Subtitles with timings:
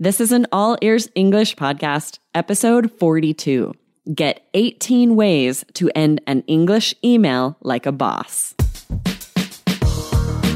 [0.00, 3.74] This is an All Ears English podcast, episode 42.
[4.14, 8.54] Get 18 ways to end an English email like a boss.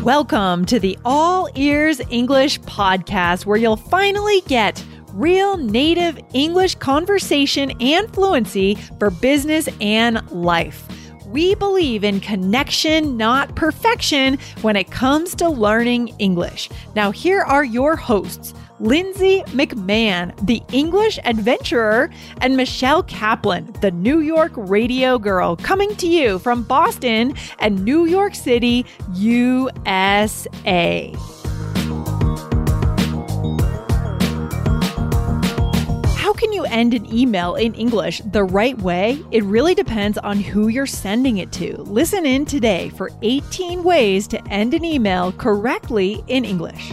[0.04, 7.72] Welcome to the All Ears English podcast, where you'll finally get real native English conversation
[7.80, 10.86] and fluency for business and life.
[11.26, 16.68] We believe in connection, not perfection, when it comes to learning English.
[16.94, 18.54] Now, here are your hosts.
[18.82, 22.10] Lindsay McMahon, the English adventurer,
[22.40, 28.06] and Michelle Kaplan, the New York radio girl, coming to you from Boston and New
[28.06, 31.14] York City, USA.
[36.16, 39.24] How can you end an email in English the right way?
[39.30, 41.76] It really depends on who you're sending it to.
[41.82, 46.92] Listen in today for 18 ways to end an email correctly in English.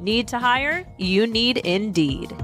[0.00, 0.86] Need to hire?
[0.96, 2.34] You need Indeed.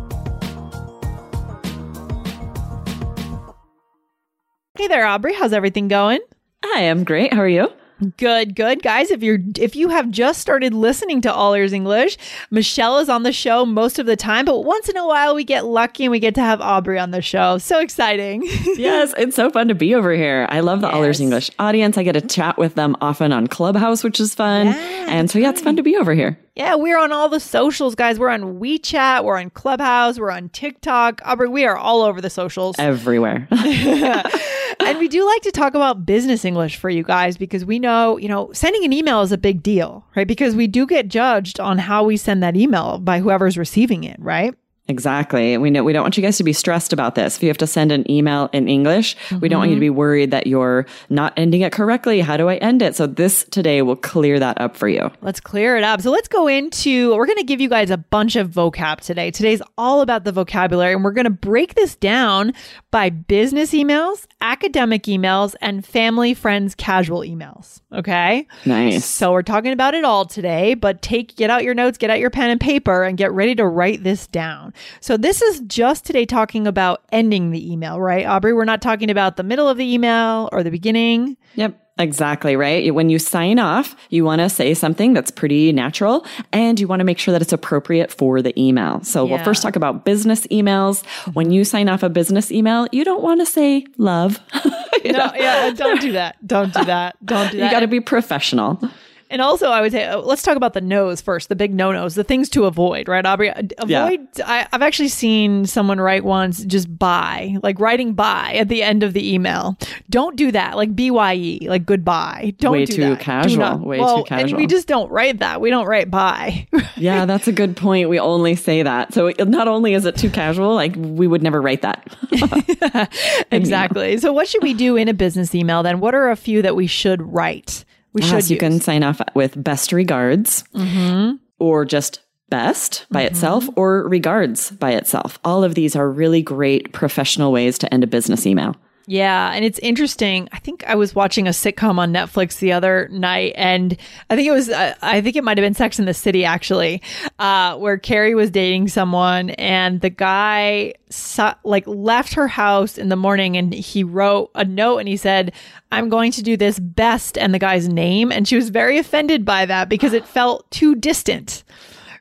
[4.77, 5.33] Hey there, Aubrey.
[5.33, 6.21] How's everything going?
[6.63, 7.33] I am great.
[7.33, 7.73] How are you?
[8.19, 8.83] Good, good.
[8.83, 12.19] Guys, if you're if you have just started listening to All Ears English,
[12.51, 15.45] Michelle is on the show most of the time, but once in a while we
[15.45, 17.57] get lucky and we get to have Aubrey on the show.
[17.57, 18.43] So exciting.
[18.77, 20.47] yes, it's so fun to be over here.
[20.51, 21.97] I love the All Ears English audience.
[21.97, 24.67] I get to chat with them often on Clubhouse, which is fun.
[24.67, 26.39] Yeah, and so, yeah, it's fun to be over here.
[26.55, 28.19] yeah, we're on all the socials, guys.
[28.19, 31.23] We're on WeChat, we're on Clubhouse, we're on TikTok.
[31.25, 32.77] Aubrey, we are all over the socials.
[32.79, 33.49] Everywhere.
[34.81, 38.17] and we do like to talk about business English for you guys because we know,
[38.17, 40.27] you know, sending an email is a big deal, right?
[40.27, 44.17] Because we do get judged on how we send that email by whoever's receiving it,
[44.21, 44.55] right?
[44.89, 45.59] Exactly.
[45.59, 47.37] We know we don't want you guys to be stressed about this.
[47.37, 49.89] If you have to send an email in English, we don't want you to be
[49.89, 49.97] mm-hmm.
[49.97, 52.21] worried that you're not ending it correctly.
[52.21, 52.95] How do I end it?
[52.95, 55.11] So this today will clear that up for you.
[55.23, 56.01] Let's clear it up.
[56.03, 59.33] So let's go into, we're going to give you guys a bunch of vocab today.
[59.33, 62.53] Today's all about the vocabulary, and we're going to break this down
[62.93, 67.81] by business emails, academic emails, and family, friends, casual emails.
[67.93, 68.47] Okay.
[68.65, 69.05] Nice.
[69.05, 72.21] So we're talking about it all today, but take, get out your notes, get out
[72.21, 74.73] your pen and paper, and get ready to write this down.
[75.01, 78.53] So this is just today talking about ending the email, right, Aubrey?
[78.53, 81.37] We're not talking about the middle of the email or the beginning.
[81.55, 81.83] Yep.
[81.99, 82.95] Exactly, right?
[82.95, 87.01] When you sign off, you want to say something that's pretty natural and you want
[87.01, 89.03] to make sure that it's appropriate for the email.
[89.03, 91.07] So we'll first talk about business emails.
[91.33, 94.39] When you sign off a business email, you don't want to say love.
[95.05, 96.45] No, yeah, don't do that.
[96.45, 97.15] Don't do that.
[97.25, 97.65] Don't do that.
[97.67, 98.81] you got to be professional.
[99.29, 101.91] And also, I would say, uh, let's talk about the no's first, the big no
[101.93, 103.51] nos, the things to avoid, right, Aubrey?
[103.51, 104.05] Uh, Yeah.
[104.07, 104.29] Avoid.
[104.45, 109.03] I, I've actually seen someone write once just bye, like writing bye at the end
[109.03, 109.77] of the email.
[110.11, 112.55] Don't do that, like bye, like goodbye.
[112.59, 113.21] Don't Way do too that.
[113.21, 115.61] Casual, not- way too well, And we just don't write that.
[115.61, 116.67] We don't write bye.
[116.97, 118.09] Yeah, that's a good point.
[118.09, 119.13] We only say that.
[119.13, 122.07] So it- not only is it too casual, like we would never write that.
[123.51, 124.17] exactly.
[124.27, 126.01] So, what should we do in a business email then?
[126.01, 127.85] What are a few that we should write?
[128.17, 128.33] We should.
[128.33, 128.61] Yes, you use?
[128.61, 131.37] can sign off with best regards mm-hmm.
[131.59, 133.35] or just best by mm-hmm.
[133.35, 135.39] itself or regards by itself.
[135.45, 138.75] All of these are really great professional ways to end a business email.
[139.09, 140.49] Yeah, and it's interesting.
[140.51, 143.97] I think I was watching a sitcom on Netflix the other night, and
[144.29, 146.45] I think it was, uh, I think it might have been Sex in the City
[146.45, 147.01] actually,
[147.39, 153.09] uh, where Carrie was dating someone, and the guy sa- like left her house in
[153.09, 155.53] the morning, and he wrote a note, and he said,
[155.93, 159.45] "I'm going to do this best," and the guy's name, and she was very offended
[159.45, 161.63] by that because it felt too distant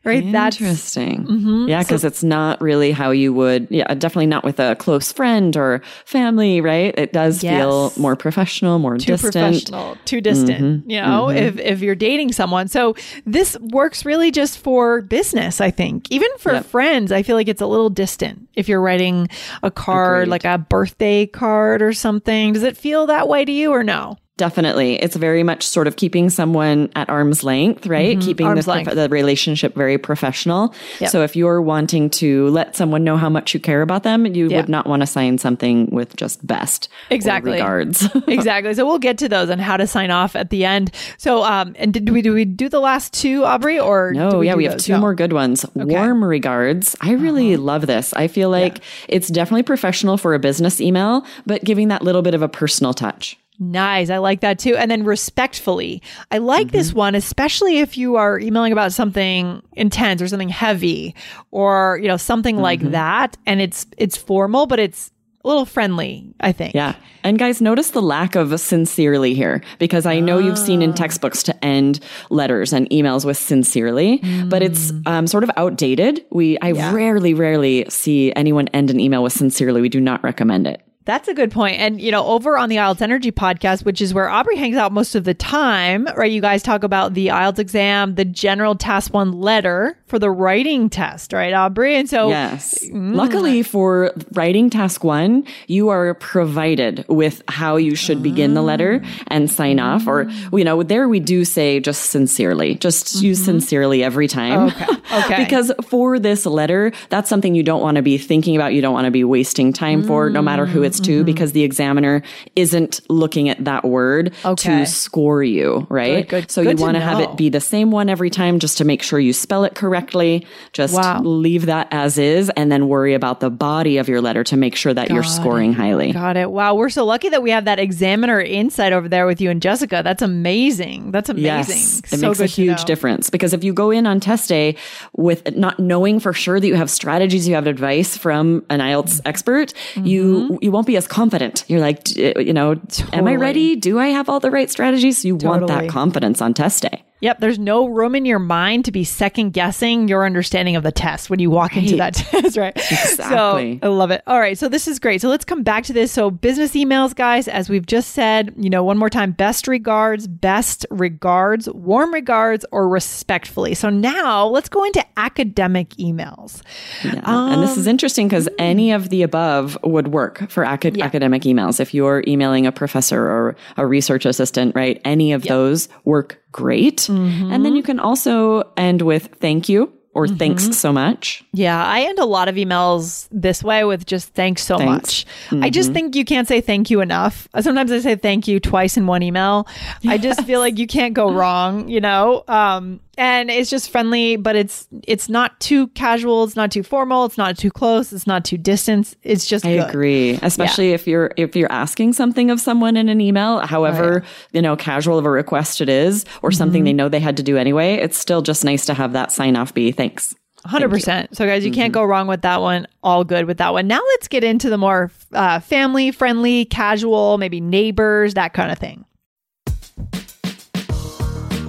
[0.06, 0.32] right?
[0.32, 1.26] That's Interesting.
[1.26, 1.68] Mhm.
[1.70, 5.12] Yeah, So- because it's not really how you would, yeah, definitely not with a close
[5.12, 6.94] friend or family, right?
[6.98, 9.34] It does feel more professional, more too distant.
[9.34, 11.36] professional, too distant, Mhm, you know, mhm.
[11.36, 12.68] if, if you're dating someone.
[12.68, 16.08] So this works really just for business, I think.
[16.12, 16.66] Even for Yep.
[16.68, 19.28] friends, I feel like it's a little distant if you're writing
[19.64, 20.32] a card, Agreed.
[20.32, 22.54] like a birthday card or something.
[22.54, 24.18] Does it feel that way to you or no?
[24.38, 24.96] Definitely.
[25.02, 28.20] It's very much sort of keeping someone at arm's length, right?
[28.20, 28.50] Keeping Mm-hmm.
[28.50, 28.94] Arm's the, length.
[28.96, 30.74] the relationship very professional.
[31.00, 31.10] Yep.
[31.10, 34.50] So if you're wanting to let someone know how much you care about them, you
[34.50, 34.58] Yeah.
[34.58, 36.90] would not want to sign something with just best.
[37.10, 37.54] Exactly.
[37.54, 38.10] regards.
[38.28, 38.74] exactly.
[38.74, 40.92] So we'll get to those and how to sign off at the end.
[41.18, 44.42] So, um, and did we do we do the last two, Aubrey, or No, do
[44.42, 44.84] yeah, we have those?
[44.86, 45.00] two No.
[45.00, 45.66] more good ones.
[45.76, 46.94] Warm regards.
[47.00, 47.64] I really Uh-huh.
[47.64, 48.14] love this.
[48.14, 52.34] I feel like it's definitely professional for a business email, but giving that little bit
[52.34, 53.38] of a personal touch.
[53.60, 54.10] Nice.
[54.10, 54.76] I like that too.
[54.76, 56.02] And then respectfully.
[56.32, 56.98] I like this Mm-hmm.
[56.98, 61.16] one, especially if you are emailing about something intense or something heavy
[61.52, 62.92] or, you know, something like Mm-hmm.
[62.92, 63.38] that.
[63.46, 65.12] And it's, it's formal, but it's
[65.44, 66.74] a little friendly, I think.
[66.74, 66.96] Yeah.
[67.24, 70.94] And guys, notice the lack of sincerely here because I know you've seen in Ah.
[70.96, 72.00] textbooks to end
[72.30, 76.24] letters and emails with sincerely, but it's um, sort of outdated.
[76.32, 76.78] We, I Mm.
[76.78, 76.94] Yeah.
[76.94, 79.82] rarely, rarely see anyone end an email with sincerely.
[79.82, 80.82] We do not recommend it.
[81.06, 81.80] That's a good point.
[81.80, 84.92] And, you know, over on the IELTS Energy podcast, which is where Aubrey hangs out
[84.92, 86.32] most of the time, right?
[86.32, 90.90] You guys talk about the IELTS exam, the general task one letter for the writing
[90.90, 91.96] test, right, Aubrey?
[91.96, 92.84] And so, Yes.
[92.86, 93.16] Mm.
[93.16, 99.02] Luckily for writing task one, you are provided with how you should begin the letter
[99.28, 100.06] and sign off.
[100.08, 103.46] Or, you know, there we do say just sincerely, just use mm-hmm.
[103.46, 104.68] sincerely every time.
[104.68, 104.86] Okay.
[105.24, 105.38] Okay.
[105.44, 108.74] because for this letter, that's something you don't want to be thinking about.
[108.74, 111.26] You don't want to be wasting time for, no matter who it's to, mm-hmm.
[111.26, 112.22] because the examiner
[112.56, 114.80] isn't looking at that word Okay.
[114.80, 116.28] to score you, right?
[116.28, 118.60] Good, good- so good you want to have it be the same one every time
[118.60, 119.95] just to make sure you spell it correctly.
[119.96, 121.22] Directly just Wow.
[121.22, 124.76] leave that as is and then worry about the body of your letter to make
[124.76, 126.12] sure that you're Got scoring highly.
[126.12, 126.52] Got it.
[126.52, 126.76] Wow.
[126.76, 130.02] We're so lucky that we have that examiner insight over there with you and Jessica.
[130.04, 131.12] That's amazing.
[131.12, 131.46] That's amazing.
[131.46, 134.76] Yes, it So makes a huge difference because if you go in on test day
[135.16, 139.22] with not knowing for sure that you have strategies, you have advice from an IELTS
[139.26, 141.64] expert, you you won't be as confident.
[141.68, 142.72] You're like, you know,
[143.14, 143.42] am I Mm-hmm.
[143.42, 143.76] Ready?
[143.76, 145.24] Do I have all the right strategies?
[145.26, 147.04] You want that confidence on test day.
[147.26, 147.40] Yep.
[147.40, 151.30] There's no room in your mind to be second guessing your understanding of the test
[151.30, 152.76] when you walk into that test, right?
[152.76, 153.80] Exactly.
[153.80, 154.22] So I love it.
[154.28, 154.56] All right.
[154.58, 155.22] So this is great.
[155.22, 156.12] So let's come back to this.
[156.12, 160.28] So business emails, guys, as we've just said, you know, one more time, best regards,
[160.28, 163.74] best regards, warm regards, or respectfully.
[163.74, 166.62] So now let's go into academic emails.
[167.04, 167.22] Yeah.
[167.26, 171.42] and this Um, is interesting because any of the above would work for acad- academic
[171.44, 171.80] emails.
[171.80, 175.02] If you're emailing a professor or a research assistant, right?
[175.04, 177.00] Any of those work great.
[177.00, 177.52] Mm-hmm.
[177.52, 181.44] And then you can also end with thank you or thanks so much.
[181.52, 185.26] Yeah, I end a lot of emails this way with just thanks so Thanks.
[185.52, 185.62] much.
[185.62, 187.50] I just think you can't say thank you enough.
[187.60, 189.68] Sometimes I say thank you twice in one email.
[190.08, 192.46] I just feel like you can't go wrong, you know?
[192.48, 197.26] Um, and it's just friendly, but it's it's not too casual, it's not too formal,
[197.26, 199.16] it's not too close, it's not too distant.
[199.24, 199.90] It's just I good.
[199.90, 204.62] agree, especially if you're if you're asking something of someone in an email, however you
[204.62, 207.58] know casual of a request it is, or something they know they had to do
[207.58, 207.96] anyway.
[207.96, 209.74] It's still just nice to have that sign off.
[209.74, 210.36] Be thanks.
[210.66, 211.36] 100%.
[211.36, 212.88] So, guys, you can't go wrong with that one.
[213.04, 213.88] All good with that one.
[213.88, 218.80] Now, let's get into the more uh, family friendly, casual, maybe neighbors, that kind of
[218.80, 219.06] thing.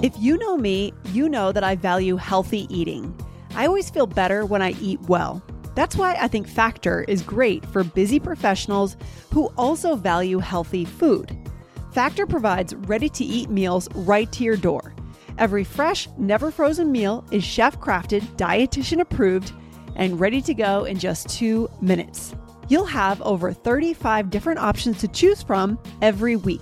[0.03, 3.19] If you know me, you know that I value healthy eating.
[3.55, 5.41] I always feel better when I eat well.
[5.73, 8.95] That's why I think Factor is great for busy professionals
[9.33, 11.35] who also value healthy food.
[11.93, 14.93] Factor provides ready to eat meals right to your door.
[15.39, 19.51] Every fresh, never frozen meal is chef crafted, dietitian approved,
[19.95, 22.35] and ready to go in just two minutes.
[22.69, 26.61] You'll have over 35 different options to choose from every week,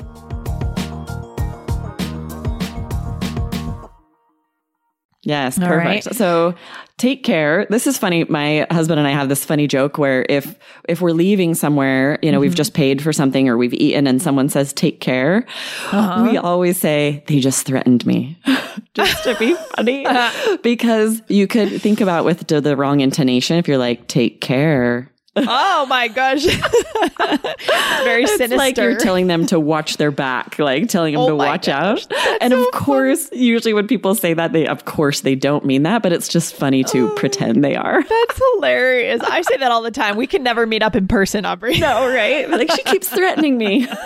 [5.23, 6.05] Yes, perfect.
[6.07, 6.15] right.
[6.15, 6.55] So
[6.97, 7.67] take care.
[7.69, 8.23] This is funny.
[8.23, 10.57] My husband and I have this funny joke where if
[10.89, 12.41] if we're leaving somewhere, you know, Mm-hmm.
[12.41, 15.45] we've just paid for something or we've eaten and someone says take care,
[15.91, 16.27] Uh-huh.
[16.31, 18.39] we always say they just threatened me.
[18.95, 20.07] just to be funny.
[20.63, 25.11] because you could think about with the, the wrong intonation if you're like take care.
[25.37, 26.43] Oh my gosh.
[28.03, 28.57] Very It's sinister.
[28.57, 32.05] like you're telling them to watch their back, like telling them Oh to watch gosh,
[32.11, 32.37] out.
[32.41, 36.03] And of course, usually when people say that, they of course they don't mean that,
[36.03, 37.15] but it's just funny to Oh.
[37.15, 38.01] pretend they are.
[38.03, 39.21] That's hilarious.
[39.23, 40.17] I say that all the time.
[40.17, 41.77] We can never meet up in person, Aubrey.
[41.79, 42.49] No, right?
[42.49, 43.87] Like she keeps threatening me.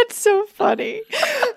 [0.00, 1.02] That's so funny.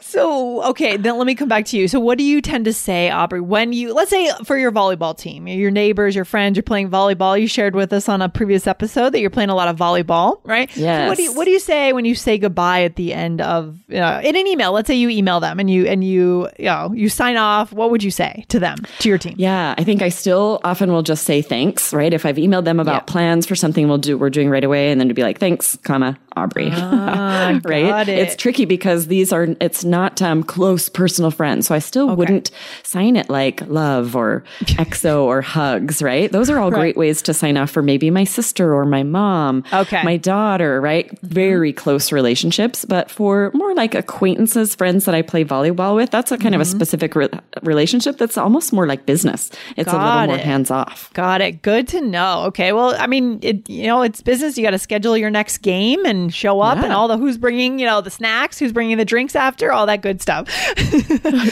[0.02, 1.88] So, okay, then let me come back to you.
[1.88, 5.18] So, what do you tend to say, Aubrey, when you, let's say for your volleyball
[5.18, 7.40] team, your neighbors, your friends, you're playing volleyball.
[7.40, 10.40] You shared with us on a previous episode that you're playing a lot of volleyball,
[10.44, 10.70] right?
[10.72, 11.08] So Yes.
[11.08, 13.80] what do you, what do you say when you say goodbye at the end of
[13.92, 14.72] uh, in an email?
[14.74, 17.72] Let's say you email them and you and you you know you sign off.
[17.74, 19.36] What would you say to them to your team?
[19.38, 22.14] Yeah, I think I still often will just say thanks, right?
[22.14, 23.00] If I've emailed them about Yeah.
[23.14, 25.78] plans for something we'll do we're doing right away and then to be like, thanks,
[25.84, 26.70] comma, Aubrey.
[26.72, 27.88] Ah, right?
[27.88, 28.18] got it.
[28.18, 31.68] It's tricky because these are it's not um, close personal friends.
[31.68, 32.52] So I still wouldn't
[32.84, 36.32] sign it like love or exo or hugs, right?
[36.32, 39.64] Those are all great ways to sign off for maybe my sister or my mom,
[39.74, 40.04] Okay.
[40.04, 41.08] my daughter, right?
[41.08, 41.28] Mm-hmm.
[41.28, 42.86] Very close relationships.
[42.86, 46.62] But for more like acquaintances, friends that I play volleyball with, that's a kind of
[46.62, 46.76] a mm-hmm.
[46.76, 47.30] specific re-
[47.64, 49.52] relationship that's almost more like business.
[49.78, 51.12] It's a Got little more hands off.
[51.14, 51.62] Got it.
[51.62, 52.44] Good to know.
[52.46, 52.74] Okay.
[52.74, 54.58] Well, I mean, it, you know, it's business.
[54.58, 57.80] You got to schedule your next game and show up and all the who's bringing,
[57.80, 60.48] you know, the snacks, who's bringing the drinks after, all that good stuff.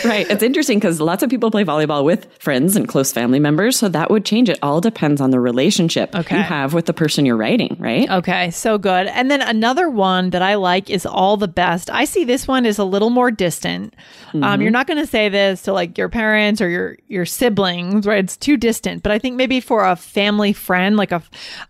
[0.05, 0.29] right.
[0.29, 3.77] It's interesting because lots of people play volleyball with friends and close family members.
[3.77, 4.49] So that would change.
[4.49, 6.37] It all depends on the relationship Okay.
[6.37, 8.09] you have with the person you're writing, right?
[8.09, 8.51] okay.
[8.51, 9.07] So good.
[9.07, 11.89] And then another one that I like is all the best.
[11.89, 13.95] I see this one is a little more distant.
[14.41, 18.05] Um, you're not going to say this to like your parents or your, your siblings,
[18.07, 18.23] right?
[18.23, 19.03] It's too distant.
[19.03, 21.21] But I think maybe for a family friend, like a,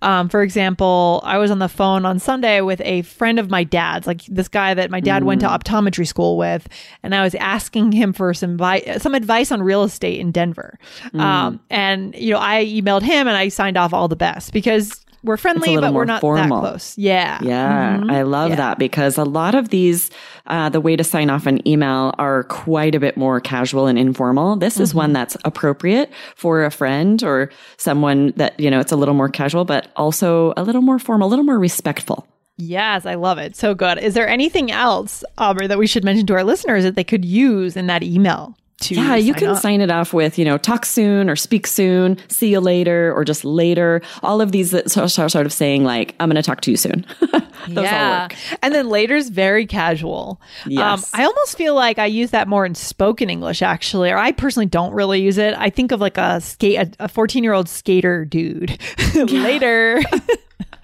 [0.01, 3.63] um, for example, I was on the phone on Sunday with a friend of my
[3.63, 6.67] dad's, like this guy that my dad went to optometry school with,
[7.01, 10.77] and I was asking him for some vi- some advice on real estate in Denver.
[11.13, 14.99] Um, and you know, I emailed him and I signed off all the best because
[15.25, 16.61] we're friendly, but we're not formal.
[16.61, 16.97] that close.
[16.97, 18.55] Yeah, Yeah, I love Yeah.
[18.57, 20.11] that because a lot of these,
[20.47, 23.97] uh, the way to sign off an email are quite a bit more casual and
[23.97, 24.57] informal.
[24.57, 24.97] This is Mm-hmm.
[24.97, 29.29] one that's appropriate for a friend or someone that, you know, it's a little more
[29.29, 32.27] casual, but also a little more formal, a little more respectful.
[32.57, 33.55] Yes, I love it.
[33.55, 33.97] So good.
[33.97, 37.25] Is there anything else, Aubrey, that we should mention to our listeners that they could
[37.25, 38.55] use in that email?
[38.81, 39.61] To Yeah, you can up?
[39.61, 43.23] sign it off with, you know, talk soon or speak soon, see you later, or
[43.23, 44.01] just later.
[44.21, 46.75] All of these that so- sort of saying like, I'm going to talk to you
[46.77, 47.05] soon.
[47.67, 48.23] Those all yeah.
[48.23, 48.35] work.
[48.61, 50.41] And then later's very casual.
[50.77, 54.33] Um, I almost feel like I use that more in spoken English, actually, or I
[54.33, 55.53] personally don't really use it.
[55.57, 58.77] I think of like a skate, a 14 year old skater dude.
[59.15, 60.01] Later.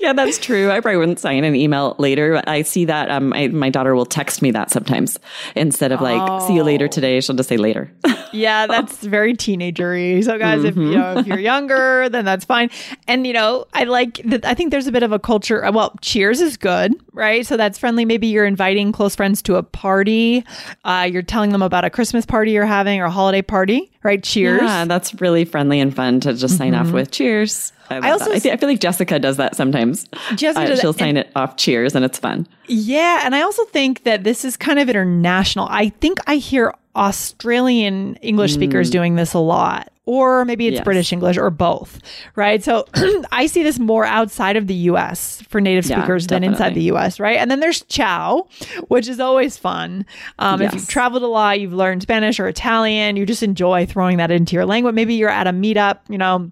[0.00, 0.70] yeah, that's true.
[0.70, 2.34] I probably wouldn't sign an email later.
[2.34, 5.18] But I see that um, I, my daughter will text me that sometimes
[5.56, 7.20] instead of like, see you later today.
[7.20, 7.90] She'll just say later.
[8.32, 10.24] yeah, that's very teenagery.
[10.24, 12.70] So, guys, if you know if you're younger, then that's fine.
[13.06, 14.44] And you know, I like that.
[14.44, 15.64] I think there's a bit of a culture.
[15.64, 17.46] uh, Well, Cheers is good, right?
[17.46, 18.04] So that's friendly.
[18.04, 20.44] Maybe you're inviting close friends to a party.
[20.84, 24.22] Uh, you're telling them about a Christmas party you're having or a holiday party, right?
[24.22, 24.62] Cheers.
[24.62, 27.72] yeah, that's really friendly and fun to just sign off with cheers.
[27.90, 28.32] I, I also.
[28.32, 30.06] I, thi- I feel like Jessica does that sometimes.
[30.36, 32.46] Jessica Uh, does she'll sign it off cheers and it's fun.
[32.66, 35.66] Yeah, and I also think that this is kind of international.
[35.70, 39.90] I think I hear Australian English speakers doing this a lot.
[40.06, 40.84] Or maybe it's Yes.
[40.84, 42.00] British English or both,
[42.34, 42.64] right?
[42.64, 42.86] So
[43.30, 46.84] I see this more outside of the US for native Yeah, speakers than inside the
[46.92, 47.36] US, right?
[47.36, 48.46] And then there's Ciao,
[48.88, 50.06] which is always fun.
[50.38, 54.16] Um, If you've traveled a lot, you've learned Spanish or Italian, you just enjoy throwing
[54.16, 54.94] that into your language.
[54.94, 56.50] Maybe you're at a meetup, you know,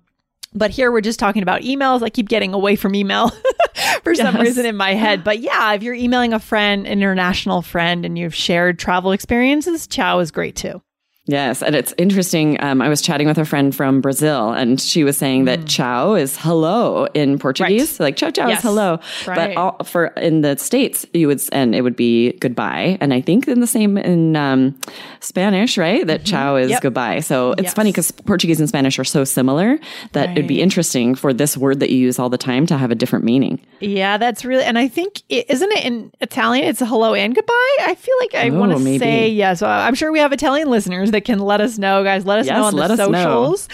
[0.56, 2.02] but here we're just talking about emails.
[2.02, 3.30] I keep getting away from email
[4.02, 5.22] for some reason in my head.
[5.22, 9.86] But yeah, if you're emailing a friend, an international friend, and you've shared travel experiences,
[9.86, 10.82] ciao is great too.
[11.26, 12.56] Yes, and it's interesting.
[12.62, 16.14] Um, I was chatting with a friend from Brazil, and she was saying that ciao
[16.14, 17.80] is hello in Portuguese.
[17.80, 17.88] Right.
[17.88, 18.58] So like ciao ciao Yes.
[18.58, 19.54] is hello, Right.
[19.54, 22.96] but all, for in the states you would and it would be goodbye.
[23.00, 24.78] And I think in the same in um,
[25.20, 26.06] Spanish, right?
[26.06, 26.70] That ciao is Mm-hmm.
[26.72, 26.82] Yep.
[26.82, 27.20] goodbye.
[27.20, 27.74] So it's Yes.
[27.74, 29.78] funny because Portuguese and Spanish are so similar
[30.12, 32.90] that it'd be interesting for this word that you use all the time to have
[32.90, 33.60] a different meaning.
[33.80, 36.66] Yeah, that's really, and I think is isn't it in Italian?
[36.68, 37.76] It's a hello and goodbye.
[37.80, 39.54] I feel like I Oh, want to say yeah.
[39.54, 41.10] So I'm sure we have Italian listeners.
[41.16, 42.26] That can let us know, guys.
[42.26, 43.68] Let us Yes, know on the socials.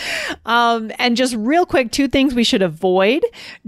[0.47, 3.25] Um, and just real quick, two things we should avoid.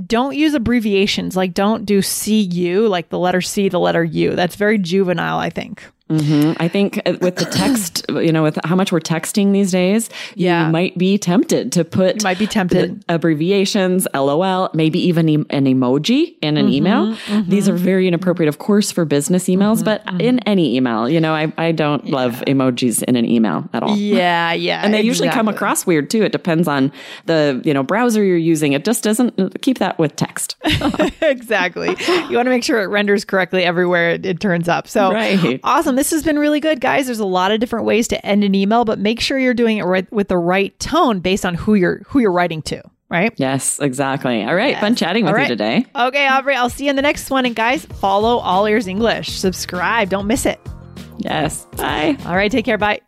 [0.06, 1.36] Don't use abbreviations.
[1.36, 4.36] Like don't do CU, like the letter C, the letter U.
[4.36, 5.84] That's very juvenile, I think.
[6.11, 9.70] Hmm I think uh, with the text, you know, with how much we're texting these
[9.70, 10.66] days, Yeah.
[10.66, 13.02] you might be tempted to put You might be tempted.
[13.08, 17.16] abbreviations, LOL, maybe even e- an emoji in Mm-hmm, an email.
[17.49, 21.34] These are very inappropriate, of course, for business emails, but in any email, you know,
[21.34, 23.96] I, I don't love emojis in an email at all.
[23.96, 24.82] Yeah, yeah.
[24.84, 26.23] And they usually come across weird too.
[26.23, 26.92] It depends on
[27.26, 28.75] the, you know, browser you're using.
[28.75, 30.56] It just doesn't keep that with text.
[31.23, 31.88] exactly.
[31.88, 34.87] You want to make sure it renders correctly everywhere it, it turns up.
[34.87, 35.61] So Right.
[35.64, 35.96] awesome.
[35.96, 37.06] This has been really good, guys.
[37.06, 39.78] There's a lot of different ways to end an email, but make sure you're doing
[39.78, 42.82] it right, with the right tone based on who you're who you're writing to.
[43.11, 43.32] Right.
[43.37, 44.42] yes, exactly.
[44.42, 44.76] All right.
[44.78, 45.87] Fun chatting with All you today.
[45.94, 46.56] Okay, Aubrey.
[46.56, 47.46] I'll see you in the next one.
[47.46, 49.38] And guys, follow All Ears English.
[49.38, 50.08] Subscribe.
[50.08, 50.58] Don't miss it.
[51.18, 51.66] Yes.
[51.76, 52.16] Bye.
[52.26, 52.50] All right.
[52.50, 52.78] Take care.
[52.78, 53.00] Bye.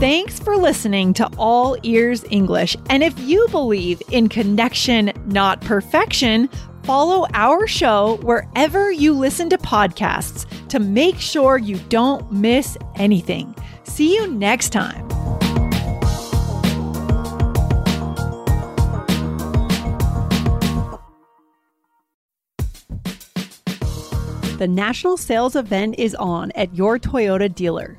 [0.00, 2.76] Thanks for listening to All Ears English.
[2.88, 6.48] And if you believe in connection, not perfection,
[6.84, 13.52] follow our show wherever you listen to podcasts to make sure you don't miss anything.
[13.82, 15.08] See you next time.
[24.58, 27.98] The national sales event is on at your Toyota dealer,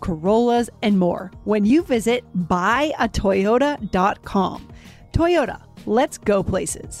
[0.00, 4.68] Corollas, and more when you visit buyatoyota.com.
[5.12, 7.00] Toyota, let's go places.